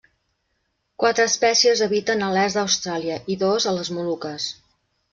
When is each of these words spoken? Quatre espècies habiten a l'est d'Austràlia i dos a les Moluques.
Quatre 1.03 1.25
espècies 1.33 1.85
habiten 1.87 2.25
a 2.29 2.31
l'est 2.39 2.59
d'Austràlia 2.61 3.23
i 3.35 3.39
dos 3.47 3.71
a 3.75 3.79
les 3.81 3.97
Moluques. 4.01 4.53